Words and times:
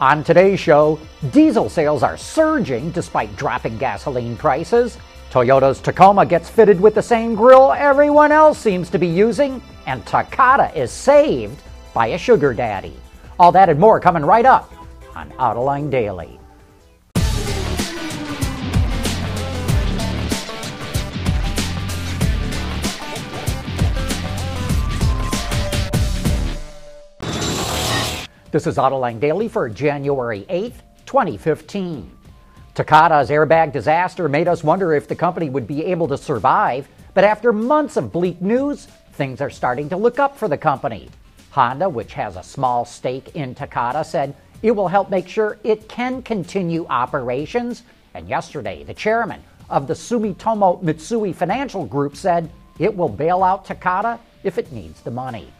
On 0.00 0.24
today's 0.24 0.58
show, 0.58 0.98
diesel 1.30 1.68
sales 1.68 2.02
are 2.02 2.16
surging 2.16 2.90
despite 2.90 3.34
dropping 3.36 3.78
gasoline 3.78 4.36
prices. 4.36 4.98
Toyota's 5.30 5.80
Tacoma 5.80 6.26
gets 6.26 6.50
fitted 6.50 6.80
with 6.80 6.96
the 6.96 7.02
same 7.02 7.36
grill 7.36 7.72
everyone 7.72 8.32
else 8.32 8.58
seems 8.58 8.90
to 8.90 8.98
be 8.98 9.06
using, 9.06 9.62
and 9.86 10.04
Takata 10.04 10.76
is 10.76 10.90
saved 10.90 11.62
by 11.92 12.08
a 12.08 12.18
sugar 12.18 12.52
daddy. 12.52 12.94
All 13.38 13.52
that 13.52 13.68
and 13.68 13.78
more 13.78 14.00
coming 14.00 14.24
right 14.24 14.44
up 14.44 14.72
on 15.14 15.30
Autoline 15.32 15.90
Daily. 15.90 16.40
This 28.54 28.68
is 28.68 28.76
Autoline 28.76 29.18
Daily 29.18 29.48
for 29.48 29.68
January 29.68 30.46
8th, 30.48 30.76
2015. 31.06 32.08
Takata's 32.76 33.28
airbag 33.28 33.72
disaster 33.72 34.28
made 34.28 34.46
us 34.46 34.62
wonder 34.62 34.94
if 34.94 35.08
the 35.08 35.16
company 35.16 35.50
would 35.50 35.66
be 35.66 35.84
able 35.86 36.06
to 36.06 36.16
survive, 36.16 36.88
but 37.14 37.24
after 37.24 37.52
months 37.52 37.96
of 37.96 38.12
bleak 38.12 38.40
news, 38.40 38.86
things 39.14 39.40
are 39.40 39.50
starting 39.50 39.88
to 39.88 39.96
look 39.96 40.20
up 40.20 40.38
for 40.38 40.46
the 40.46 40.56
company. 40.56 41.10
Honda, 41.50 41.88
which 41.88 42.12
has 42.12 42.36
a 42.36 42.44
small 42.44 42.84
stake 42.84 43.34
in 43.34 43.56
Takata, 43.56 44.04
said 44.04 44.36
it 44.62 44.70
will 44.70 44.86
help 44.86 45.10
make 45.10 45.26
sure 45.26 45.58
it 45.64 45.88
can 45.88 46.22
continue 46.22 46.86
operations. 46.86 47.82
And 48.14 48.28
yesterday, 48.28 48.84
the 48.84 48.94
chairman 48.94 49.42
of 49.68 49.88
the 49.88 49.94
Sumitomo 49.94 50.80
Mitsui 50.80 51.34
Financial 51.34 51.84
Group 51.84 52.14
said 52.14 52.48
it 52.78 52.96
will 52.96 53.08
bail 53.08 53.42
out 53.42 53.64
Takata 53.64 54.20
if 54.44 54.58
it 54.58 54.70
needs 54.70 55.00
the 55.00 55.10
money. 55.10 55.52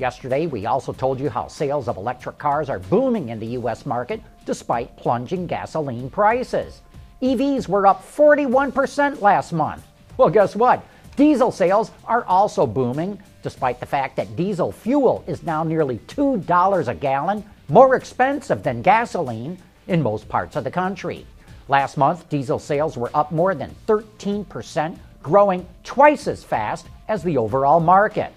Yesterday, 0.00 0.46
we 0.46 0.64
also 0.64 0.94
told 0.94 1.20
you 1.20 1.28
how 1.28 1.46
sales 1.46 1.86
of 1.86 1.98
electric 1.98 2.38
cars 2.38 2.70
are 2.70 2.78
booming 2.78 3.28
in 3.28 3.38
the 3.38 3.48
U.S. 3.48 3.84
market 3.84 4.22
despite 4.46 4.96
plunging 4.96 5.46
gasoline 5.46 6.08
prices. 6.08 6.80
EVs 7.20 7.68
were 7.68 7.86
up 7.86 8.02
41% 8.02 9.20
last 9.20 9.52
month. 9.52 9.86
Well, 10.16 10.30
guess 10.30 10.56
what? 10.56 10.82
Diesel 11.16 11.52
sales 11.52 11.90
are 12.06 12.24
also 12.24 12.66
booming 12.66 13.22
despite 13.42 13.78
the 13.78 13.84
fact 13.84 14.16
that 14.16 14.36
diesel 14.36 14.72
fuel 14.72 15.22
is 15.26 15.42
now 15.42 15.62
nearly 15.62 15.98
$2 15.98 16.88
a 16.88 16.94
gallon, 16.94 17.44
more 17.68 17.94
expensive 17.94 18.62
than 18.62 18.80
gasoline 18.80 19.58
in 19.86 20.00
most 20.00 20.26
parts 20.30 20.56
of 20.56 20.64
the 20.64 20.70
country. 20.70 21.26
Last 21.68 21.98
month, 21.98 22.26
diesel 22.30 22.58
sales 22.58 22.96
were 22.96 23.10
up 23.12 23.32
more 23.32 23.54
than 23.54 23.74
13%, 23.86 24.96
growing 25.22 25.66
twice 25.84 26.26
as 26.26 26.42
fast 26.42 26.86
as 27.06 27.22
the 27.22 27.36
overall 27.36 27.80
market. 27.80 28.32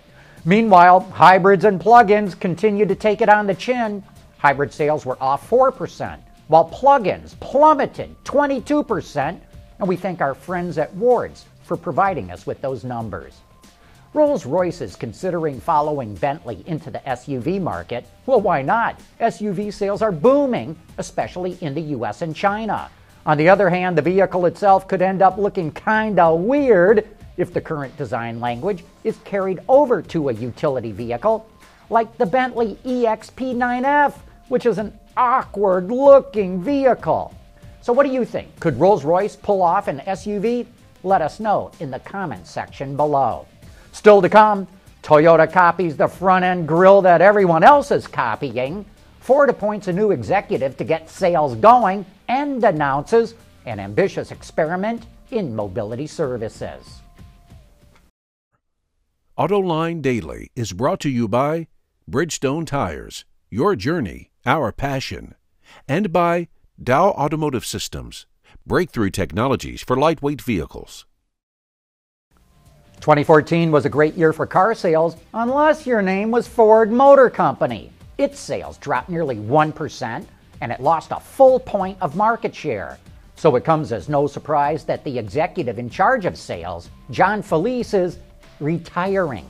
Meanwhile, 0.45 1.01
hybrids 1.11 1.63
and 1.63 1.79
plug 1.79 2.11
ins 2.11 2.35
continue 2.35 2.85
to 2.85 2.95
take 2.95 3.21
it 3.21 3.29
on 3.29 3.47
the 3.47 3.53
chin. 3.53 4.03
Hybrid 4.39 4.73
sales 4.73 5.05
were 5.05 5.17
off 5.21 5.49
4%, 5.49 6.19
while 6.47 6.65
plug 6.65 7.07
ins 7.07 7.35
plummeted 7.35 8.13
22%. 8.25 9.39
And 9.79 9.87
we 9.87 9.95
thank 9.95 10.19
our 10.19 10.35
friends 10.35 10.77
at 10.77 10.93
Wards 10.95 11.45
for 11.63 11.77
providing 11.77 12.29
us 12.29 12.45
with 12.45 12.59
those 12.61 12.83
numbers. 12.83 13.39
Rolls 14.13 14.45
Royce 14.45 14.81
is 14.81 14.97
considering 14.97 15.61
following 15.61 16.13
Bentley 16.15 16.61
into 16.67 16.91
the 16.91 16.99
SUV 16.99 17.61
market. 17.61 18.05
Well, 18.25 18.41
why 18.41 18.61
not? 18.61 18.99
SUV 19.21 19.73
sales 19.73 20.01
are 20.01 20.11
booming, 20.11 20.77
especially 20.97 21.57
in 21.61 21.73
the 21.73 21.81
US 21.81 22.21
and 22.21 22.35
China. 22.35 22.89
On 23.25 23.37
the 23.37 23.47
other 23.47 23.69
hand, 23.69 23.97
the 23.97 24.01
vehicle 24.01 24.45
itself 24.45 24.89
could 24.89 25.01
end 25.01 25.21
up 25.21 25.37
looking 25.37 25.71
kinda 25.71 26.35
weird 26.35 27.07
if 27.37 27.53
the 27.53 27.61
current 27.61 27.95
design 27.97 28.39
language 28.39 28.83
is 29.03 29.17
carried 29.23 29.59
over 29.67 30.01
to 30.01 30.29
a 30.29 30.33
utility 30.33 30.91
vehicle, 30.91 31.47
like 31.89 32.17
the 32.17 32.25
Bentley 32.25 32.77
EXP9F, 32.85 34.13
which 34.47 34.65
is 34.65 34.77
an 34.77 34.97
awkward 35.17 35.91
looking 35.91 36.61
vehicle. 36.61 37.33
So, 37.81 37.91
what 37.93 38.05
do 38.05 38.13
you 38.13 38.25
think? 38.25 38.59
Could 38.59 38.79
Rolls 38.79 39.03
Royce 39.03 39.35
pull 39.35 39.61
off 39.61 39.87
an 39.87 39.99
SUV? 39.99 40.65
Let 41.03 41.21
us 41.21 41.39
know 41.39 41.71
in 41.79 41.91
the 41.91 41.99
comments 41.99 42.49
section 42.49 42.95
below. 42.95 43.45
Still 43.91 44.21
to 44.21 44.29
come, 44.29 44.67
Toyota 45.03 45.51
copies 45.51 45.97
the 45.97 46.07
front 46.07 46.45
end 46.45 46.67
grille 46.67 47.01
that 47.01 47.21
everyone 47.21 47.63
else 47.63 47.91
is 47.91 48.07
copying. 48.07 48.85
Ford 49.19 49.49
appoints 49.49 49.87
a 49.87 49.93
new 49.93 50.11
executive 50.11 50.77
to 50.77 50.83
get 50.83 51.09
sales 51.09 51.55
going 51.55 52.05
and 52.29 52.63
announces 52.63 53.35
an 53.65 53.79
ambitious 53.79 54.31
experiment 54.31 55.05
in 55.31 55.55
mobility 55.55 56.07
services. 56.07 57.02
AutoLine 59.35 59.99
Daily 59.99 60.51
is 60.55 60.73
brought 60.73 60.99
to 60.99 61.09
you 61.09 61.27
by 61.27 61.65
Bridgestone 62.07 62.67
Tires, 62.67 63.25
your 63.49 63.75
journey, 63.75 64.29
our 64.45 64.71
passion, 64.71 65.33
and 65.87 66.13
by 66.13 66.49
Dow 66.81 67.09
Automotive 67.09 67.65
Systems, 67.65 68.27
breakthrough 68.67 69.09
technologies 69.09 69.81
for 69.81 69.97
lightweight 69.97 70.39
vehicles. 70.39 71.07
2014 72.99 73.71
was 73.71 73.85
a 73.85 73.89
great 73.89 74.13
year 74.13 74.33
for 74.33 74.45
car 74.45 74.75
sales, 74.75 75.15
unless 75.33 75.87
your 75.87 76.03
name 76.03 76.29
was 76.29 76.47
Ford 76.47 76.91
Motor 76.91 77.31
Company. 77.31 77.91
Its 78.19 78.39
sales 78.39 78.77
dropped 78.77 79.09
nearly 79.09 79.37
1%, 79.37 80.27
and 80.61 80.71
it 80.71 80.79
lost 80.79 81.09
a 81.09 81.19
full 81.19 81.59
point 81.59 81.97
of 82.01 82.15
market 82.15 82.53
share. 82.53 82.99
So 83.35 83.55
it 83.55 83.65
comes 83.65 83.91
as 83.91 84.07
no 84.07 84.27
surprise 84.27 84.83
that 84.83 85.03
the 85.03 85.17
executive 85.17 85.79
in 85.79 85.89
charge 85.89 86.25
of 86.25 86.37
sales, 86.37 86.91
John 87.09 87.41
Felice, 87.41 87.95
is 87.95 88.19
retiring. 88.63 89.45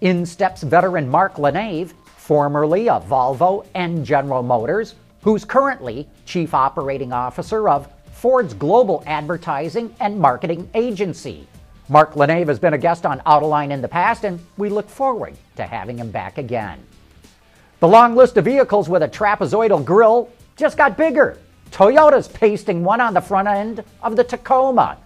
In 0.00 0.24
steps 0.24 0.62
veteran 0.62 1.08
Mark 1.08 1.34
LaNeve, 1.34 1.92
formerly 2.16 2.88
of 2.88 3.06
Volvo 3.06 3.66
and 3.74 4.04
General 4.04 4.42
Motors, 4.42 4.94
who's 5.22 5.44
currently 5.44 6.08
Chief 6.24 6.54
Operating 6.54 7.12
Officer 7.12 7.68
of 7.68 7.88
Ford's 8.12 8.54
global 8.54 9.02
advertising 9.06 9.94
and 10.00 10.18
marketing 10.18 10.68
agency. 10.74 11.46
Mark 11.88 12.14
LaNeve 12.14 12.48
has 12.48 12.58
been 12.58 12.74
a 12.74 12.78
guest 12.78 13.06
on 13.06 13.20
Autoline 13.20 13.70
in 13.70 13.80
the 13.80 13.88
past, 13.88 14.24
and 14.24 14.38
we 14.56 14.68
look 14.68 14.88
forward 14.88 15.34
to 15.56 15.64
having 15.64 15.98
him 15.98 16.10
back 16.10 16.38
again. 16.38 16.78
The 17.80 17.88
long 17.88 18.14
list 18.14 18.36
of 18.36 18.44
vehicles 18.44 18.88
with 18.88 19.02
a 19.02 19.08
trapezoidal 19.08 19.84
grille 19.84 20.30
just 20.56 20.76
got 20.76 20.96
bigger. 20.96 21.38
Toyota's 21.70 22.28
pasting 22.28 22.82
one 22.84 23.00
on 23.00 23.14
the 23.14 23.20
front 23.20 23.48
end 23.48 23.84
of 24.02 24.16
the 24.16 24.24
Tacoma, 24.24 24.98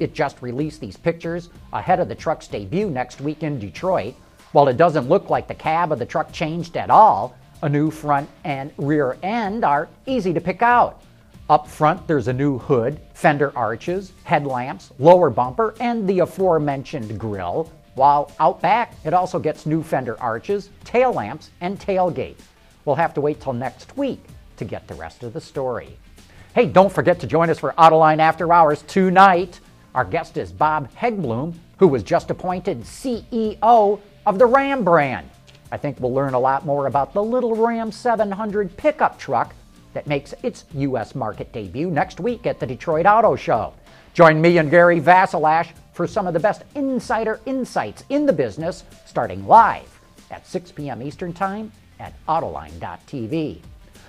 it 0.00 0.14
just 0.14 0.42
released 0.42 0.80
these 0.80 0.96
pictures 0.96 1.50
ahead 1.72 2.00
of 2.00 2.08
the 2.08 2.14
truck's 2.14 2.48
debut 2.48 2.90
next 2.90 3.20
week 3.20 3.42
in 3.42 3.60
Detroit. 3.60 4.14
While 4.52 4.66
it 4.68 4.76
doesn't 4.76 5.08
look 5.08 5.30
like 5.30 5.46
the 5.46 5.54
cab 5.54 5.92
of 5.92 6.00
the 6.00 6.06
truck 6.06 6.32
changed 6.32 6.76
at 6.76 6.90
all, 6.90 7.36
a 7.62 7.68
new 7.68 7.90
front 7.90 8.28
and 8.42 8.72
rear 8.78 9.16
end 9.22 9.64
are 9.64 9.88
easy 10.06 10.32
to 10.32 10.40
pick 10.40 10.62
out. 10.62 11.02
Up 11.48 11.68
front, 11.68 12.06
there's 12.06 12.28
a 12.28 12.32
new 12.32 12.58
hood, 12.58 13.00
fender 13.12 13.52
arches, 13.56 14.12
headlamps, 14.24 14.92
lower 14.98 15.30
bumper, 15.30 15.74
and 15.80 16.08
the 16.08 16.20
aforementioned 16.20 17.18
grille. 17.18 17.70
While 17.94 18.32
out 18.40 18.60
back, 18.60 18.94
it 19.04 19.12
also 19.12 19.38
gets 19.38 19.66
new 19.66 19.82
fender 19.82 20.18
arches, 20.20 20.70
tail 20.84 21.12
lamps, 21.12 21.50
and 21.60 21.78
tailgate. 21.78 22.36
We'll 22.84 22.96
have 22.96 23.14
to 23.14 23.20
wait 23.20 23.40
till 23.40 23.52
next 23.52 23.96
week 23.96 24.22
to 24.56 24.64
get 24.64 24.88
the 24.88 24.94
rest 24.94 25.22
of 25.22 25.32
the 25.32 25.40
story. 25.40 25.98
Hey, 26.54 26.66
don't 26.66 26.92
forget 26.92 27.20
to 27.20 27.26
join 27.26 27.50
us 27.50 27.58
for 27.58 27.72
Autoline 27.72 28.18
After 28.18 28.52
Hours 28.52 28.82
tonight. 28.82 29.60
Our 29.94 30.04
guest 30.04 30.36
is 30.36 30.52
Bob 30.52 30.88
Hegbloom, 30.94 31.54
who 31.78 31.88
was 31.88 32.04
just 32.04 32.30
appointed 32.30 32.82
CEO 32.82 34.00
of 34.24 34.38
the 34.38 34.46
Ram 34.46 34.84
brand. 34.84 35.28
I 35.72 35.78
think 35.78 35.98
we'll 35.98 36.14
learn 36.14 36.34
a 36.34 36.38
lot 36.38 36.64
more 36.64 36.86
about 36.86 37.12
the 37.12 37.22
little 37.22 37.56
Ram 37.56 37.90
700 37.90 38.76
pickup 38.76 39.18
truck 39.18 39.52
that 39.92 40.06
makes 40.06 40.32
its 40.44 40.64
U.S. 40.74 41.16
market 41.16 41.52
debut 41.52 41.90
next 41.90 42.20
week 42.20 42.46
at 42.46 42.60
the 42.60 42.66
Detroit 42.66 43.04
Auto 43.04 43.34
Show. 43.34 43.74
Join 44.14 44.40
me 44.40 44.58
and 44.58 44.70
Gary 44.70 45.00
Vasilash 45.00 45.70
for 45.92 46.06
some 46.06 46.28
of 46.28 46.34
the 46.34 46.40
best 46.40 46.62
insider 46.76 47.40
insights 47.46 48.04
in 48.10 48.26
the 48.26 48.32
business 48.32 48.84
starting 49.06 49.44
live 49.46 50.00
at 50.30 50.46
6 50.46 50.70
p.m. 50.72 51.02
Eastern 51.02 51.32
Time 51.32 51.72
at 51.98 52.14
Autoline.tv. 52.28 53.58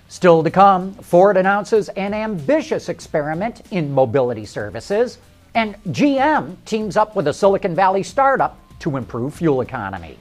Still 0.10 0.44
to 0.44 0.52
come, 0.52 0.94
Ford 0.94 1.38
announces 1.38 1.90
an 1.90 2.14
ambitious 2.14 2.90
experiment 2.90 3.64
in 3.72 3.92
mobility 3.92 4.46
services. 4.46 5.18
And 5.54 5.76
GM 5.90 6.56
teams 6.66 6.96
up 6.96 7.16
with 7.16 7.28
a 7.28 7.34
Silicon 7.34 7.76
Valley 7.76 8.04
startup 8.04 8.58
to 8.80 8.98
improve 8.98 9.34
fuel 9.34 9.62
economy. 9.62 10.18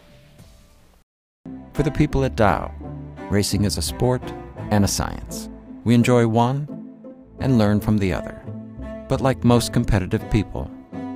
For 1.73 1.83
the 1.83 1.91
people 1.91 2.25
at 2.25 2.37
Dow, 2.37 2.73
racing 3.31 3.65
is 3.65 3.79
a 3.79 3.83
sport 3.83 4.23
and 4.71 4.85
a 4.85 4.89
science. 4.89 5.49
We 5.85 5.95
enjoy 5.95 6.27
one 6.27 6.69
and 7.39 7.59
learn 7.59 7.81
from 7.81 7.99
the 7.99 8.13
other. 8.13 8.43
But 9.09 9.21
like 9.21 9.45
most 9.45 9.73
competitive 9.73 10.29
people, 10.31 10.71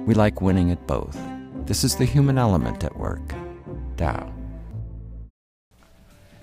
we 0.06 0.14
like 0.14 0.40
winning 0.40 0.70
at 0.70 0.86
both. 0.86 1.18
This 1.66 1.84
is 1.84 1.96
the 1.96 2.04
human 2.04 2.38
element 2.38 2.84
at 2.84 2.96
work. 2.96 3.34
Dow. 3.96 4.32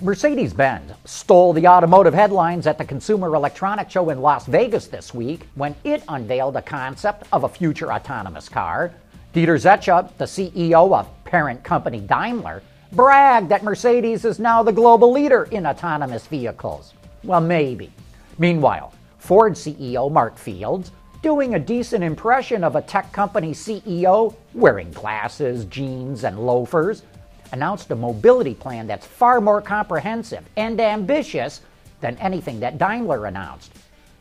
Mercedes 0.02 0.52
Benz 0.52 0.92
stole 1.06 1.54
the 1.54 1.68
automotive 1.68 2.16
headlines 2.16 2.66
at 2.66 2.80
the 2.80 2.84
Consumer 2.84 3.36
Electronics 3.36 3.92
Show 3.92 4.10
in 4.10 4.20
Las 4.20 4.48
Vegas 4.48 4.88
this 4.88 5.14
week 5.14 5.48
when 5.54 5.76
it 5.84 6.04
unveiled 6.08 6.56
a 6.56 6.62
concept 6.64 7.28
of 7.32 7.44
a 7.44 7.50
future 7.50 7.94
autonomous 7.94 8.50
car. 8.50 8.92
Dieter 9.32 9.60
Zetsche, 9.60 10.10
the 10.18 10.26
CEO 10.26 10.98
of 10.98 11.08
parent 11.24 11.64
company 11.64 12.00
Daimler, 12.00 12.64
bragged 12.94 13.50
that 13.50 13.64
Mercedes 13.64 14.26
is 14.26 14.40
now 14.40 14.64
the 14.64 14.72
global 14.72 15.12
leader 15.12 15.44
in 15.52 15.68
autonomous 15.68 16.26
vehicles. 16.26 16.96
Well, 17.24 17.42
maybe. 17.42 17.92
Meanwhile, 18.40 18.94
Ford 19.20 19.54
CEO 19.54 20.12
Mark 20.12 20.36
Fields, 20.36 20.92
doing 21.22 21.54
a 21.54 21.60
decent 21.60 22.04
impression 22.04 22.64
of 22.64 22.76
a 22.76 22.82
tech 22.82 23.12
company 23.12 23.52
CEO 23.52 24.34
wearing 24.56 24.90
glasses, 24.94 25.66
jeans, 25.66 26.24
and 26.24 26.40
loafers, 26.40 27.04
announced 27.52 27.92
a 27.92 27.96
mobility 27.96 28.54
plan 28.54 28.88
that's 28.88 29.06
far 29.06 29.42
more 29.42 29.62
comprehensive 29.62 30.44
and 30.56 30.80
ambitious 30.80 31.62
than 32.00 32.18
anything 32.18 32.60
that 32.60 32.78
Daimler 32.78 33.26
announced. 33.26 33.72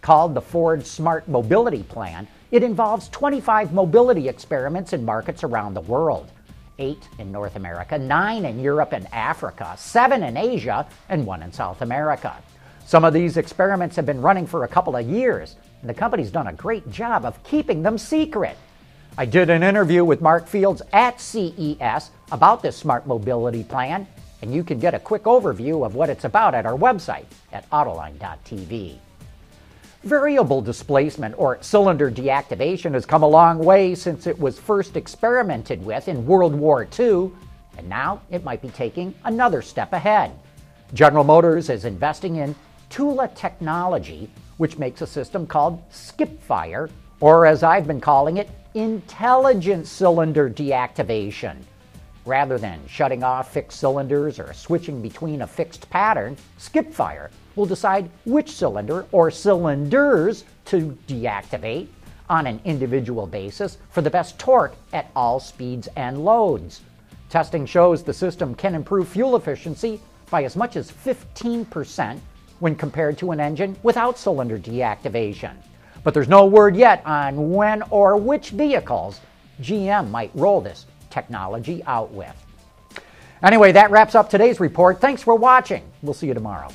Called 0.02 0.34
the 0.34 0.40
Ford 0.40 0.86
Smart 0.86 1.28
Mobility 1.28 1.82
Plan, 1.82 2.26
it 2.50 2.62
involves 2.62 3.08
25 3.10 3.72
mobility 3.72 4.28
experiments 4.28 4.92
in 4.92 5.04
markets 5.04 5.44
around 5.44 5.74
the 5.74 5.80
world 5.82 6.30
eight 6.80 7.08
in 7.18 7.30
North 7.30 7.56
America, 7.56 7.98
nine 7.98 8.44
in 8.44 8.58
Europe 8.58 8.92
and 8.92 9.06
Africa, 9.12 9.74
seven 9.76 10.22
in 10.22 10.36
Asia, 10.36 10.86
and 11.08 11.26
one 11.26 11.42
in 11.42 11.52
South 11.52 11.82
America. 11.82 12.34
Some 12.86 13.04
of 13.04 13.12
these 13.12 13.36
experiments 13.36 13.94
have 13.96 14.06
been 14.06 14.20
running 14.20 14.46
for 14.46 14.64
a 14.64 14.68
couple 14.68 14.96
of 14.96 15.08
years, 15.08 15.56
and 15.80 15.88
the 15.88 15.94
company's 15.94 16.30
done 16.30 16.48
a 16.48 16.52
great 16.52 16.90
job 16.90 17.24
of 17.24 17.40
keeping 17.44 17.82
them 17.82 17.98
secret. 17.98 18.56
I 19.20 19.26
did 19.26 19.50
an 19.50 19.62
interview 19.62 20.02
with 20.02 20.22
Mark 20.22 20.48
Fields 20.48 20.80
at 20.94 21.20
CES 21.20 22.10
about 22.32 22.62
this 22.62 22.74
smart 22.74 23.06
mobility 23.06 23.62
plan, 23.62 24.06
and 24.40 24.50
you 24.50 24.64
can 24.64 24.78
get 24.78 24.94
a 24.94 24.98
quick 24.98 25.24
overview 25.24 25.84
of 25.84 25.94
what 25.94 26.08
it's 26.08 26.24
about 26.24 26.54
at 26.54 26.64
our 26.64 26.72
website 26.72 27.26
at 27.52 27.68
autoline.tv. 27.68 28.96
Variable 30.04 30.62
displacement 30.62 31.34
or 31.36 31.58
cylinder 31.60 32.10
deactivation 32.10 32.94
has 32.94 33.04
come 33.04 33.22
a 33.22 33.28
long 33.28 33.58
way 33.58 33.94
since 33.94 34.26
it 34.26 34.38
was 34.38 34.58
first 34.58 34.96
experimented 34.96 35.84
with 35.84 36.08
in 36.08 36.24
World 36.24 36.54
War 36.54 36.88
II, 36.98 37.30
and 37.76 37.86
now 37.90 38.22
it 38.30 38.42
might 38.42 38.62
be 38.62 38.70
taking 38.70 39.14
another 39.24 39.60
step 39.60 39.92
ahead. 39.92 40.32
General 40.94 41.24
Motors 41.24 41.68
is 41.68 41.84
investing 41.84 42.36
in 42.36 42.54
Tula 42.88 43.28
technology, 43.34 44.30
which 44.56 44.78
makes 44.78 45.02
a 45.02 45.06
system 45.06 45.46
called 45.46 45.86
Skipfire, 45.90 46.88
or 47.20 47.46
as 47.46 47.62
I've 47.62 47.86
been 47.86 48.00
calling 48.00 48.38
it, 48.38 48.50
intelligent 48.74 49.86
cylinder 49.86 50.48
deactivation. 50.48 51.56
Rather 52.24 52.58
than 52.58 52.80
shutting 52.86 53.22
off 53.22 53.52
fixed 53.52 53.78
cylinders 53.80 54.38
or 54.38 54.52
switching 54.52 55.00
between 55.02 55.42
a 55.42 55.46
fixed 55.46 55.88
pattern, 55.90 56.36
Skipfire 56.58 57.30
will 57.56 57.66
decide 57.66 58.10
which 58.24 58.50
cylinder 58.50 59.06
or 59.12 59.30
cylinders 59.30 60.44
to 60.66 60.96
deactivate 61.08 61.88
on 62.28 62.46
an 62.46 62.60
individual 62.64 63.26
basis 63.26 63.78
for 63.90 64.02
the 64.02 64.10
best 64.10 64.38
torque 64.38 64.74
at 64.92 65.10
all 65.16 65.40
speeds 65.40 65.88
and 65.96 66.24
loads. 66.24 66.80
Testing 67.28 67.66
shows 67.66 68.02
the 68.02 68.14
system 68.14 68.54
can 68.54 68.74
improve 68.74 69.08
fuel 69.08 69.36
efficiency 69.36 70.00
by 70.30 70.44
as 70.44 70.56
much 70.56 70.76
as 70.76 70.90
15% 70.90 72.18
when 72.60 72.76
compared 72.76 73.18
to 73.18 73.32
an 73.32 73.40
engine 73.40 73.76
without 73.82 74.18
cylinder 74.18 74.58
deactivation. 74.58 75.56
But 76.02 76.14
there's 76.14 76.28
no 76.28 76.46
word 76.46 76.76
yet 76.76 77.04
on 77.04 77.52
when 77.52 77.82
or 77.90 78.16
which 78.16 78.50
vehicles 78.50 79.20
GM 79.60 80.10
might 80.10 80.30
roll 80.34 80.60
this 80.60 80.86
technology 81.10 81.82
out 81.84 82.10
with. 82.12 82.34
Anyway, 83.42 83.72
that 83.72 83.90
wraps 83.90 84.14
up 84.14 84.28
today's 84.28 84.60
report. 84.60 85.00
Thanks 85.00 85.22
for 85.22 85.34
watching. 85.34 85.82
We'll 86.02 86.14
see 86.14 86.26
you 86.26 86.34
tomorrow. 86.34 86.68